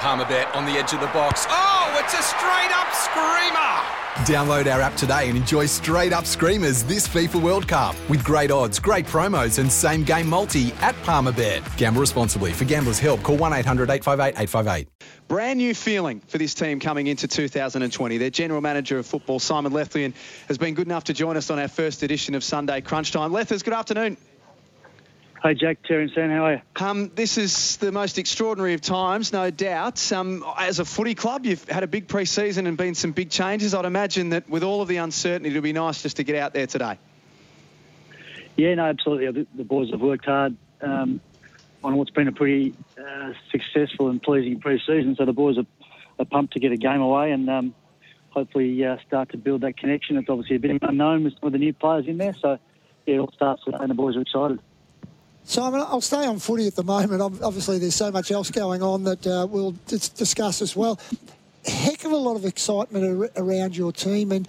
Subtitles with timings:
[0.00, 1.46] Palmerbet on the edge of the box.
[1.50, 4.00] Oh, it's a straight up screamer!
[4.26, 8.50] Download our app today and enjoy straight up screamers this FIFA World Cup with great
[8.50, 11.76] odds, great promos, and same game multi at Palmerbet.
[11.76, 12.52] Gamble responsibly.
[12.52, 14.88] For gamblers' help, call 1 800 858 858.
[15.28, 18.16] Brand new feeling for this team coming into 2020.
[18.16, 20.14] Their general manager of football, Simon Lethlean,
[20.48, 23.32] has been good enough to join us on our first edition of Sunday Crunch Time.
[23.32, 24.16] Lethers, good afternoon.
[25.42, 26.60] Hey, Jack, Terry and Sam, how are you?
[26.76, 30.12] Um, this is the most extraordinary of times, no doubt.
[30.12, 33.72] Um, as a footy club, you've had a big pre-season and been some big changes.
[33.72, 36.52] I'd imagine that with all of the uncertainty, it'll be nice just to get out
[36.52, 36.98] there today.
[38.58, 39.30] Yeah, no, absolutely.
[39.30, 41.22] The, the boys have worked hard um,
[41.82, 45.16] on what's been a pretty uh, successful and pleasing pre-season.
[45.16, 45.66] So the boys are,
[46.18, 47.74] are pumped to get a game away and um,
[48.28, 50.18] hopefully uh, start to build that connection.
[50.18, 52.34] It's obviously a bit unknown with some of the new players in there.
[52.34, 52.58] So
[53.06, 54.58] yeah, it all starts today and the boys are excited.
[55.44, 57.20] Simon, I'll stay on footy at the moment.
[57.20, 60.98] Obviously, there's so much else going on that uh, we'll discuss as well.
[61.64, 64.48] Heck of a lot of excitement around your team, and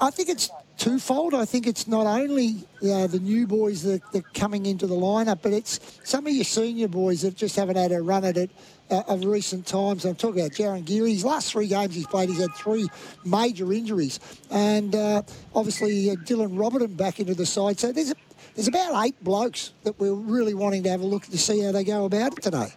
[0.00, 1.34] I think it's twofold.
[1.34, 4.94] I think it's not only uh, the new boys that, that, are coming into the
[4.94, 8.38] lineup, but it's some of your senior boys that just haven't had a run at
[8.38, 8.50] it
[8.90, 10.06] uh, of recent times.
[10.06, 11.12] I'm talking about Jarryn Geary.
[11.12, 12.88] His last three games he's played, he's had three
[13.26, 14.20] major injuries,
[14.50, 15.22] and uh,
[15.54, 17.78] obviously uh, Dylan Roberton back into the side.
[17.78, 18.16] So there's a
[18.54, 21.72] there's about eight blokes that we're really wanting to have a look to see how
[21.72, 22.72] they go about it today.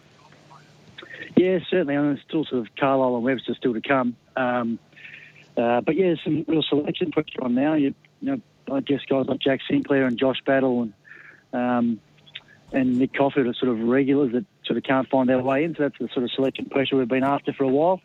[1.36, 1.94] Yeah, certainly.
[1.94, 4.16] And there's still sort of Carlisle and Webster still to come.
[4.36, 4.78] Um,
[5.56, 7.74] uh, but yeah, some real selection pressure on now.
[7.74, 10.92] You, you, know, I guess guys like Jack Sinclair and Josh Battle and
[11.52, 12.00] um,
[12.72, 15.74] and Nick Coffield are sort of regulars that sort of can't find their way in.
[15.76, 18.00] So that's the sort of selection pressure we've been after for a while.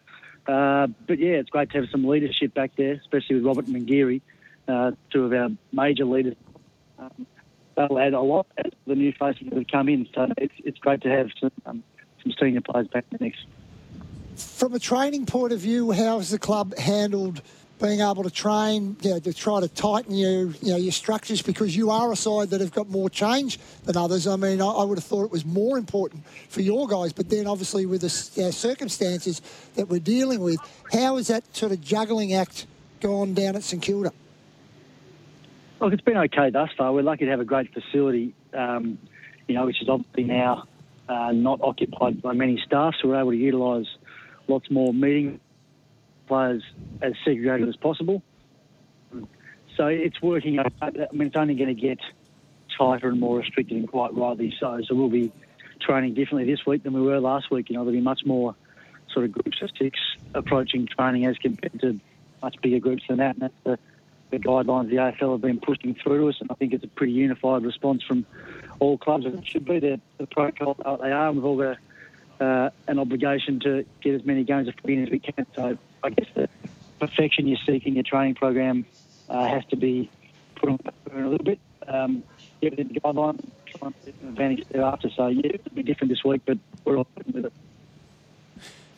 [0.47, 4.21] Uh, but yeah, it's great to have some leadership back there, especially with Roberton and
[4.67, 6.35] uh, two of our major leaders.
[6.99, 7.25] Um,
[7.79, 10.05] that'll add a lot as the new faces that have come in.
[10.13, 11.83] So it's, it's great to have some, um,
[12.21, 13.37] some senior players back mix.
[14.35, 17.41] From a training point of view, how has the club handled
[17.81, 21.41] being able to train, you know, to try to tighten your, you know, your structures
[21.41, 24.27] because you are a side that have got more change than others.
[24.27, 27.29] I mean, I, I would have thought it was more important for your guys, but
[27.29, 29.41] then obviously with the uh, circumstances
[29.75, 30.59] that we're dealing with,
[30.91, 32.67] how has that sort of juggling act
[32.99, 34.11] gone down at St Kilda?
[35.79, 36.91] Look, it's been okay thus far.
[36.91, 38.97] We're lucky to have a great facility, um,
[39.47, 40.65] you know, which is obviously now
[41.07, 43.87] uh, not occupied by many staff, so we're able to utilise
[44.49, 45.39] lots more meeting
[46.27, 46.63] players
[47.01, 48.21] as segregated as possible.
[49.77, 50.59] So it's working.
[50.59, 51.99] I mean, it's only going to get
[52.77, 54.81] tighter and more restricted, and quite rightly so.
[54.85, 55.31] So we'll be
[55.79, 57.69] training differently this week than we were last week.
[57.69, 58.53] You know, there'll be much more
[59.13, 59.97] sort of groups of six
[60.33, 61.99] approaching training as compared to
[62.41, 63.35] much bigger groups than that.
[63.35, 63.79] And that's the
[64.29, 66.87] the guidelines the AFL have been pushing through to us, and I think it's a
[66.87, 68.25] pretty unified response from
[68.79, 69.25] all clubs.
[69.25, 71.31] And it should be the, the protocol that they are.
[71.31, 71.77] We've all got
[72.39, 75.45] uh, an obligation to get as many games of footy as we can.
[75.55, 76.49] So I guess the
[76.99, 78.85] perfection you seek in your training program
[79.29, 80.09] uh, has to be
[80.55, 80.79] put on
[81.11, 81.59] a little bit.
[81.87, 82.23] Um,
[82.61, 85.09] yeah, the guidelines, try and an advantage thereafter.
[85.15, 87.53] So yeah, it'll be different this week, but we're all with it.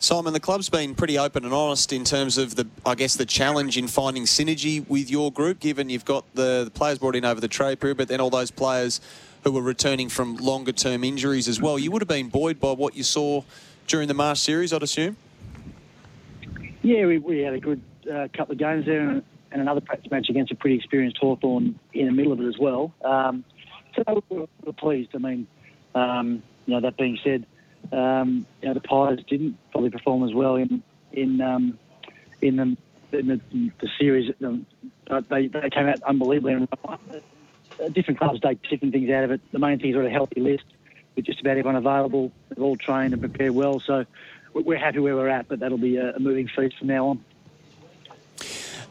[0.02, 3.24] Simon, the club's been pretty open and honest in terms of the, I guess, the
[3.24, 7.24] challenge in finding synergy with your group, given you've got the, the players brought in
[7.24, 9.00] over the trade period, but then all those players
[9.44, 11.78] who were returning from longer term injuries as well.
[11.78, 13.44] You would have been buoyed by what you saw
[13.86, 15.16] during the March series, I'd assume.
[16.82, 17.80] Yeah, we, we had a good
[18.12, 21.78] uh, couple of games there and, and, another practice match against a pretty experienced Hawthorn
[21.92, 22.92] in the middle of it as well.
[23.04, 23.44] Um,
[23.94, 25.10] so we're, we're, pleased.
[25.14, 25.46] I mean,
[25.94, 27.46] um, you know, that being said,
[27.90, 31.78] um, you know, the Pies didn't probably perform as well in in um,
[32.40, 33.40] in, the, in the,
[33.80, 34.32] the series.
[35.08, 36.68] But they, they came out unbelievably.
[37.92, 39.40] Different clubs take different things out of it.
[39.52, 40.64] The main thing is we're a healthy list
[41.14, 42.32] with just about everyone available.
[42.48, 43.80] They've all trained and prepared well.
[43.80, 44.04] So
[44.52, 47.24] we're happy where we're at, but that'll be a moving feast from now on.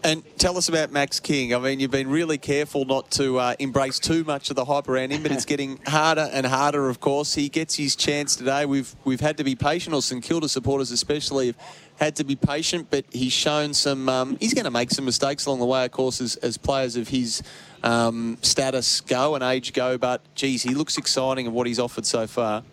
[0.04, 1.54] And tell us about Max King.
[1.54, 4.90] I mean, you've been really careful not to uh, embrace too much of the hype
[4.90, 6.90] around him, but it's getting harder and harder.
[6.90, 8.66] Of course, he gets his chance today.
[8.66, 11.58] We've we've had to be patient, or St Kilda supporters especially have
[11.98, 12.88] had to be patient.
[12.90, 14.10] But he's shown some.
[14.10, 16.96] Um, he's going to make some mistakes along the way, of course, as, as players
[16.96, 17.44] of his
[17.84, 20.00] um, status go and age go.
[20.00, 22.64] But geez, he looks exciting of what he's offered so far.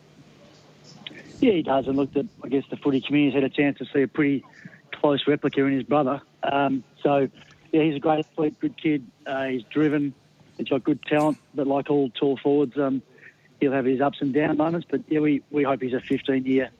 [1.40, 1.86] Yeah, he does.
[1.86, 4.44] And looked at, I guess, the footy community's had a chance to see a pretty
[4.92, 6.22] close replica in his brother.
[6.42, 7.28] Um, so,
[7.72, 9.06] yeah, he's a great athlete, good kid.
[9.26, 10.14] Uh, he's driven.
[10.56, 13.02] He's got good talent, but like all tall forwards, um,
[13.60, 14.86] he'll have his ups and down moments.
[14.90, 16.70] But yeah, we, we hope he's a 15 year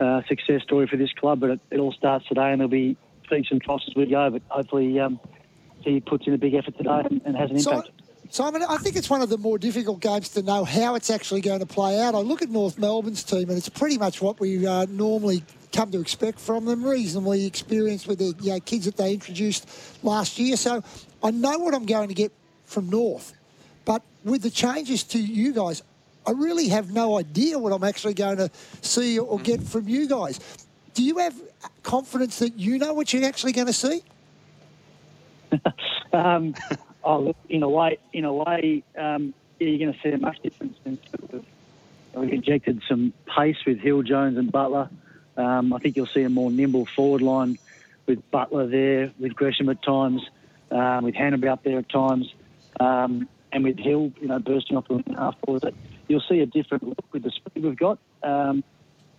[0.00, 1.40] uh, success story for this club.
[1.40, 2.96] But it, it all starts today, and there'll be
[3.28, 4.30] peaks and troughs as we go.
[4.30, 5.20] But hopefully, um,
[5.82, 7.90] he puts in a big effort today and, and has an So- impact.
[8.32, 11.40] Simon, I think it's one of the more difficult games to know how it's actually
[11.40, 12.14] going to play out.
[12.14, 15.42] I look at North Melbourne's team, and it's pretty much what we uh, normally
[15.72, 16.84] come to expect from them.
[16.84, 19.68] Reasonably experienced with the you know, kids that they introduced
[20.04, 20.56] last year.
[20.56, 20.80] So
[21.24, 22.30] I know what I'm going to get
[22.66, 23.32] from North.
[23.84, 25.82] But with the changes to you guys,
[26.24, 28.48] I really have no idea what I'm actually going to
[28.80, 30.38] see or get from you guys.
[30.94, 31.34] Do you have
[31.82, 34.02] confidence that you know what you're actually going to see?
[36.12, 36.56] Um,
[37.04, 40.40] oh, look, in a way, in a way, um, you're going to see a much
[40.42, 40.76] difference.
[40.84, 41.44] In terms of,
[42.14, 44.88] we've injected some pace with Hill, Jones, and Butler.
[45.36, 47.58] Um, I think you'll see a more nimble forward line
[48.06, 50.22] with Butler there, with Gresham at times,
[50.70, 52.32] um, with Hannah out there at times,
[52.78, 55.74] um, and with Hill, you know, bursting off the half forward.
[56.08, 58.64] You'll see a different look with the speed we've got, um,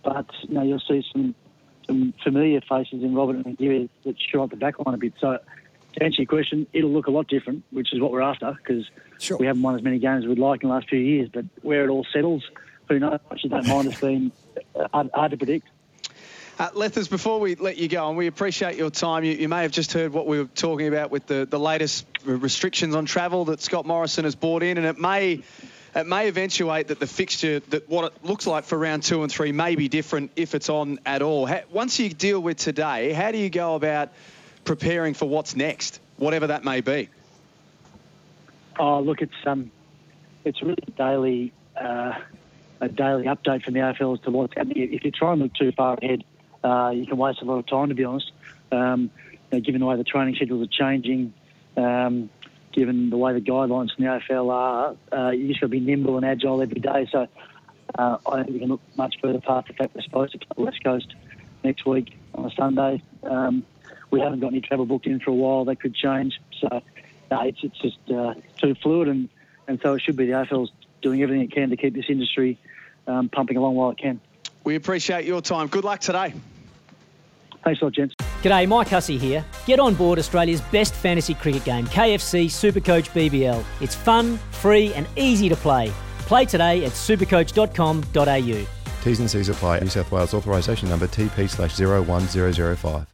[0.04, 1.34] but you know, you'll see some
[1.86, 5.14] some familiar faces in Roberton and Geary that show up the back line a bit.
[5.20, 5.38] So
[5.94, 8.88] to answer your question, it'll look a lot different, which is what we're after because
[9.18, 9.36] Sure.
[9.36, 11.28] we haven't won as many games as we'd like in the last few years.
[11.32, 12.44] But where it all settles,
[12.88, 13.20] who knows?
[13.30, 13.88] I actually don't mind.
[13.88, 14.32] It's been
[14.74, 15.68] uh, hard, hard to predict.
[16.58, 19.62] Uh, Lethers, before we let you go, and we appreciate your time, you, you may
[19.62, 23.46] have just heard what we were talking about with the, the latest restrictions on travel
[23.46, 25.42] that Scott Morrison has brought in, and it may
[25.94, 29.30] it may eventuate that the fixture, that what it looks like for round two and
[29.30, 31.46] three, may be different if it's on at all.
[31.46, 34.10] Ha once you deal with today, how do you go about
[34.64, 37.08] preparing for what's next, whatever that may be?
[38.78, 39.70] Oh, look, it's um,
[40.44, 42.14] it's really daily uh,
[42.80, 44.92] a daily update from the AFL as to what's happening.
[44.92, 46.24] If you try and look too far ahead,
[46.64, 47.88] uh, you can waste a lot of time.
[47.88, 48.32] To be honest,
[48.70, 51.34] um, you know, given the way the training schedules are changing,
[51.76, 52.30] um,
[52.72, 55.80] given the way the guidelines from the AFL are, uh, you just got to be
[55.80, 57.06] nimble and agile every day.
[57.12, 57.28] So
[57.94, 60.38] uh, I don't think we can look much further past the fact we're supposed to
[60.38, 61.14] play West Coast
[61.62, 63.02] next week on a Sunday.
[63.22, 63.64] Um,
[64.12, 65.64] we haven't got any travel booked in for a while.
[65.64, 66.38] That could change.
[66.60, 66.82] So
[67.30, 69.28] no, it's, it's just uh, too fluid, and,
[69.66, 70.70] and so it should be the AFL's
[71.00, 72.58] doing everything it can to keep this industry
[73.08, 74.20] um, pumping along while it can.
[74.62, 75.66] We appreciate your time.
[75.66, 76.34] Good luck today.
[77.64, 78.14] Thanks a lot, gents.
[78.42, 79.44] G'day, Mike Hussey here.
[79.66, 83.64] Get on board Australia's best fantasy cricket game, KFC Supercoach BBL.
[83.80, 85.92] It's fun, free, and easy to play.
[86.26, 88.66] Play today at supercoach.com.au.
[89.02, 89.80] T's and C's apply.
[89.80, 93.06] New South Wales authorisation number TP slash 01005.